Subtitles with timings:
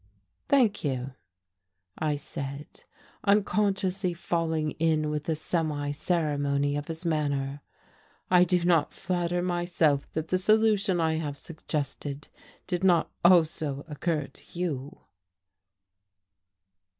[0.49, 1.13] "Thank you,"
[1.99, 2.85] I said,
[3.23, 7.61] unconsciously falling in with the semi ceremony of his manner.
[8.27, 12.29] "I do not flatter myself that the solution I have suggested
[12.65, 15.01] did not also occur to you."